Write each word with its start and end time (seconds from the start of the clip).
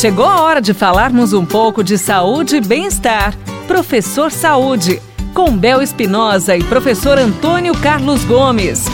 Chegou 0.00 0.24
a 0.24 0.40
hora 0.40 0.62
de 0.62 0.72
falarmos 0.72 1.34
um 1.34 1.44
pouco 1.44 1.84
de 1.84 1.98
saúde 1.98 2.56
e 2.56 2.60
bem-estar. 2.62 3.36
Professor 3.68 4.32
Saúde, 4.32 4.98
com 5.34 5.54
Bel 5.54 5.82
Espinosa 5.82 6.56
e 6.56 6.64
professor 6.64 7.18
Antônio 7.18 7.74
Carlos 7.74 8.24
Gomes. 8.24 8.86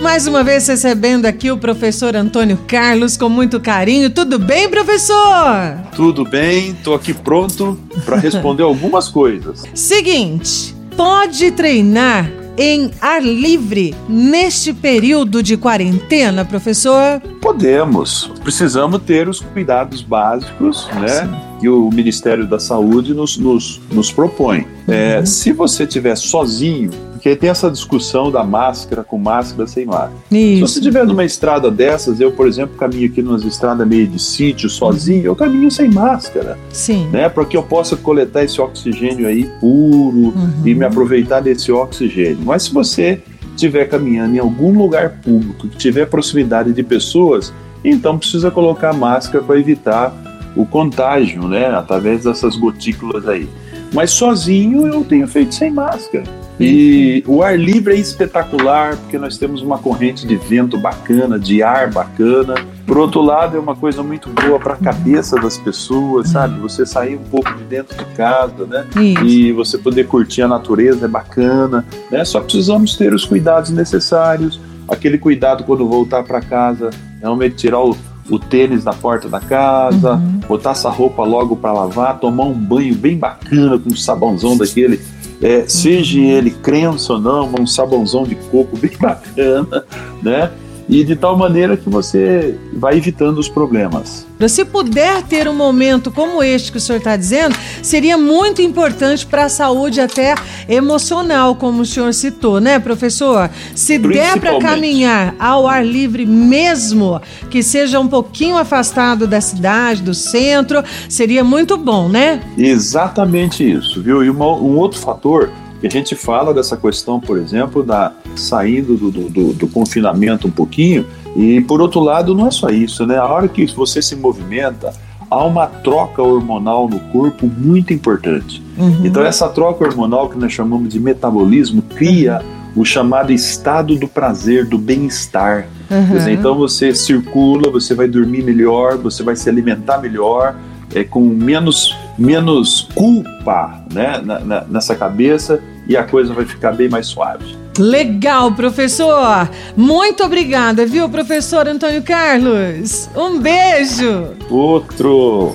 Mais 0.00 0.26
uma 0.26 0.42
vez 0.42 0.66
recebendo 0.66 1.26
aqui 1.26 1.50
o 1.50 1.58
professor 1.58 2.16
Antônio 2.16 2.56
Carlos 2.66 3.18
com 3.18 3.28
muito 3.28 3.60
carinho. 3.60 4.08
Tudo 4.08 4.38
bem, 4.38 4.66
professor? 4.66 5.78
Tudo 5.94 6.24
bem, 6.24 6.70
estou 6.70 6.94
aqui 6.94 7.12
pronto 7.12 7.78
para 8.02 8.16
responder 8.16 8.62
algumas 8.64 9.10
coisas. 9.10 9.64
Seguinte, 9.74 10.74
pode 10.96 11.50
treinar 11.50 12.45
em 12.58 12.90
ar 13.00 13.22
livre 13.22 13.94
neste 14.08 14.72
período 14.72 15.42
de 15.42 15.56
quarentena, 15.56 16.44
professor? 16.44 17.20
Podemos. 17.40 18.30
Precisamos 18.42 19.02
ter 19.02 19.28
os 19.28 19.40
cuidados 19.40 20.02
básicos, 20.02 20.88
né? 21.00 21.08
Sim. 21.08 21.46
Que 21.60 21.68
o 21.68 21.90
Ministério 21.90 22.46
da 22.46 22.58
Saúde 22.58 23.14
nos, 23.14 23.36
nos, 23.38 23.80
nos 23.90 24.12
propõe. 24.12 24.66
É, 24.88 25.18
uhum. 25.18 25.26
se 25.26 25.52
você 25.52 25.84
estiver 25.84 26.16
sozinho, 26.16 26.90
porque 27.26 27.34
tem 27.34 27.50
essa 27.50 27.68
discussão 27.68 28.30
da 28.30 28.44
máscara 28.44 29.02
com 29.02 29.18
máscara 29.18 29.66
sem 29.66 29.84
máscara. 29.84 30.12
Isso. 30.30 30.54
Se 30.54 30.60
você 30.60 30.78
estiver 30.78 31.04
numa 31.04 31.24
estrada 31.24 31.72
dessas, 31.72 32.20
eu, 32.20 32.30
por 32.30 32.46
exemplo, 32.46 32.76
caminho 32.76 33.06
aqui 33.06 33.20
numa 33.20 33.36
estrada 33.38 33.84
meio 33.84 34.06
de 34.06 34.22
sítio, 34.22 34.70
sozinho, 34.70 35.24
eu 35.24 35.34
caminho 35.34 35.68
sem 35.68 35.90
máscara. 35.90 36.56
Sim. 36.70 37.08
Né, 37.08 37.28
para 37.28 37.44
que 37.44 37.56
eu 37.56 37.64
possa 37.64 37.96
coletar 37.96 38.44
esse 38.44 38.60
oxigênio 38.60 39.26
aí 39.26 39.44
puro 39.58 40.16
uhum. 40.16 40.62
e 40.64 40.72
me 40.72 40.84
aproveitar 40.84 41.40
desse 41.40 41.72
oxigênio. 41.72 42.38
Mas 42.44 42.62
se 42.62 42.72
você 42.72 43.20
estiver 43.56 43.86
caminhando 43.86 44.36
em 44.36 44.38
algum 44.38 44.78
lugar 44.78 45.20
público, 45.20 45.66
que 45.66 45.76
tiver 45.76 46.06
proximidade 46.06 46.72
de 46.72 46.82
pessoas, 46.84 47.52
então 47.84 48.16
precisa 48.16 48.52
colocar 48.52 48.92
máscara 48.92 49.42
para 49.42 49.58
evitar 49.58 50.14
o 50.54 50.64
contágio, 50.64 51.48
né, 51.48 51.66
através 51.66 52.22
dessas 52.22 52.54
gotículas 52.54 53.26
aí. 53.26 53.48
Mas 53.92 54.12
sozinho 54.12 54.86
eu 54.86 55.02
tenho 55.02 55.26
feito 55.26 55.56
sem 55.56 55.72
máscara. 55.72 56.45
E 56.58 57.22
o 57.26 57.42
ar 57.42 57.58
livre 57.58 57.94
é 57.94 57.98
espetacular, 57.98 58.96
porque 58.96 59.18
nós 59.18 59.36
temos 59.36 59.60
uma 59.60 59.78
corrente 59.78 60.26
de 60.26 60.36
vento 60.36 60.78
bacana, 60.78 61.38
de 61.38 61.62
ar 61.62 61.90
bacana. 61.90 62.54
Por 62.86 62.96
outro 62.96 63.20
lado, 63.20 63.56
é 63.56 63.60
uma 63.60 63.76
coisa 63.76 64.02
muito 64.02 64.30
boa 64.30 64.58
para 64.58 64.74
a 64.74 64.76
cabeça 64.76 65.36
das 65.36 65.58
pessoas, 65.58 66.30
sabe? 66.30 66.58
Você 66.60 66.86
sair 66.86 67.16
um 67.16 67.24
pouco 67.24 67.52
de 67.54 67.64
dentro 67.64 67.96
de 67.96 68.04
casa, 68.16 68.64
né? 68.64 68.86
Isso. 68.96 69.24
E 69.24 69.52
você 69.52 69.76
poder 69.76 70.06
curtir 70.06 70.42
a 70.42 70.48
natureza 70.48 71.04
é 71.04 71.08
bacana, 71.08 71.84
né? 72.10 72.24
Só 72.24 72.40
precisamos 72.40 72.96
ter 72.96 73.12
os 73.12 73.24
cuidados 73.24 73.70
necessários. 73.70 74.58
Aquele 74.88 75.18
cuidado 75.18 75.64
quando 75.64 75.86
voltar 75.86 76.22
para 76.22 76.40
casa, 76.40 76.90
realmente 77.20 77.56
tirar 77.56 77.80
o, 77.80 77.96
o 78.30 78.38
tênis 78.38 78.84
da 78.84 78.92
porta 78.92 79.28
da 79.28 79.40
casa, 79.40 80.14
uhum. 80.14 80.40
botar 80.48 80.70
essa 80.70 80.88
roupa 80.88 81.24
logo 81.24 81.56
para 81.56 81.72
lavar, 81.72 82.18
tomar 82.20 82.44
um 82.44 82.54
banho 82.54 82.94
bem 82.94 83.18
bacana 83.18 83.78
com 83.78 83.90
um 83.90 83.96
sabãozão 83.96 84.56
daquele 84.56 85.00
é, 85.42 85.64
seja 85.68 86.18
ele 86.18 86.50
crença 86.50 87.14
ou 87.14 87.20
não, 87.20 87.52
um 87.58 87.66
sabãozão 87.66 88.24
de 88.24 88.34
coco 88.34 88.76
bem 88.76 88.92
bacana, 88.98 89.84
né? 90.22 90.50
E 90.88 91.02
de 91.02 91.16
tal 91.16 91.36
maneira 91.36 91.76
que 91.76 91.88
você 91.88 92.56
vai 92.72 92.96
evitando 92.96 93.38
os 93.38 93.48
problemas. 93.48 94.26
Se 94.48 94.64
puder 94.64 95.22
ter 95.22 95.48
um 95.48 95.54
momento 95.54 96.10
como 96.12 96.42
este 96.42 96.70
que 96.70 96.78
o 96.78 96.80
senhor 96.80 96.98
está 96.98 97.16
dizendo, 97.16 97.56
seria 97.82 98.16
muito 98.16 98.62
importante 98.62 99.26
para 99.26 99.46
a 99.46 99.48
saúde 99.48 100.00
até 100.00 100.34
emocional, 100.68 101.56
como 101.56 101.82
o 101.82 101.86
senhor 101.86 102.14
citou, 102.14 102.60
né, 102.60 102.78
professor? 102.78 103.50
Se 103.74 103.98
der 103.98 104.38
para 104.38 104.58
caminhar 104.58 105.34
ao 105.38 105.66
ar 105.66 105.84
livre 105.84 106.24
mesmo, 106.24 107.20
que 107.50 107.62
seja 107.62 107.98
um 107.98 108.06
pouquinho 108.06 108.56
afastado 108.56 109.26
da 109.26 109.40
cidade, 109.40 110.02
do 110.02 110.14
centro, 110.14 110.84
seria 111.08 111.42
muito 111.42 111.76
bom, 111.76 112.08
né? 112.08 112.40
Exatamente 112.56 113.68
isso, 113.68 114.02
viu? 114.02 114.22
E 114.22 114.30
uma, 114.30 114.46
um 114.46 114.76
outro 114.76 115.00
fator 115.00 115.50
que 115.80 115.86
a 115.86 115.90
gente 115.90 116.14
fala 116.14 116.54
dessa 116.54 116.76
questão, 116.76 117.20
por 117.20 117.38
exemplo, 117.38 117.82
da 117.82 118.12
saindo 118.40 118.96
do, 118.96 119.10
do, 119.10 119.52
do, 119.52 119.68
confinamento 119.68 120.48
um 120.48 120.50
pouquinho, 120.50 121.06
e 121.36 121.60
por 121.62 121.80
outro 121.80 122.00
lado, 122.00 122.34
não 122.34 122.46
é 122.46 122.50
só 122.50 122.68
isso, 122.68 123.06
né? 123.06 123.16
A 123.16 123.26
hora 123.26 123.48
que 123.48 123.66
você 123.66 124.00
se 124.00 124.16
movimenta, 124.16 124.92
há 125.30 125.44
uma 125.44 125.66
troca 125.66 126.22
hormonal 126.22 126.88
no 126.88 126.98
corpo 126.98 127.46
muito 127.46 127.92
importante. 127.92 128.62
Uhum. 128.78 129.04
Então, 129.04 129.24
essa 129.24 129.48
troca 129.48 129.84
hormonal 129.84 130.28
que 130.28 130.38
nós 130.38 130.52
chamamos 130.52 130.92
de 130.92 131.00
metabolismo 131.00 131.82
cria 131.82 132.40
o 132.74 132.84
chamado 132.84 133.32
estado 133.32 133.96
do 133.96 134.06
prazer, 134.06 134.66
do 134.66 134.78
bem-estar. 134.78 135.66
Uhum. 135.90 136.28
Então, 136.28 136.54
você 136.54 136.94
circula, 136.94 137.70
você 137.70 137.94
vai 137.94 138.06
dormir 138.06 138.42
melhor, 138.42 138.96
você 138.98 139.22
vai 139.22 139.34
se 139.34 139.48
alimentar 139.48 139.98
melhor 139.98 140.56
é, 140.94 141.04
com 141.04 141.20
menos, 141.20 141.96
menos 142.18 142.88
culpa 142.94 143.82
né, 143.92 144.20
na, 144.24 144.40
na, 144.40 144.60
nessa 144.64 144.94
cabeça 144.94 145.60
e 145.88 145.96
a 145.96 146.04
coisa 146.04 146.32
vai 146.32 146.44
ficar 146.44 146.72
bem 146.72 146.88
mais 146.88 147.06
suave. 147.06 147.56
Legal, 147.78 148.52
professor! 148.52 149.48
Muito 149.76 150.24
obrigada, 150.24 150.86
viu, 150.86 151.08
professor 151.08 151.68
Antônio 151.68 152.02
Carlos? 152.02 153.08
Um 153.14 153.38
beijo! 153.38 154.34
Outro! 154.50 155.54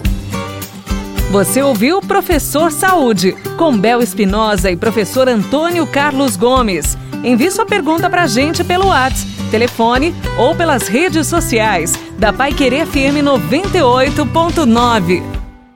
Você 1.31 1.61
ouviu 1.63 2.01
Professor 2.01 2.71
Saúde, 2.71 3.33
com 3.57 3.77
Bel 3.77 4.01
Espinosa 4.01 4.69
e 4.69 4.75
professor 4.75 5.29
Antônio 5.29 5.87
Carlos 5.87 6.35
Gomes. 6.35 6.97
Envie 7.23 7.49
sua 7.49 7.65
pergunta 7.65 8.09
para 8.09 8.23
a 8.23 8.27
gente 8.27 8.61
pelo 8.63 8.87
WhatsApp, 8.87 9.31
telefone 9.49 10.13
ou 10.37 10.53
pelas 10.53 10.89
redes 10.89 11.27
sociais 11.27 11.93
da 12.19 12.33
Pai 12.33 12.53
Querer 12.53 12.85
FM 12.85 13.23
98.9. 13.23 15.40